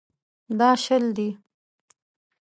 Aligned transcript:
دا 0.59 0.69
شل 0.83 1.03
دي. 1.17 1.29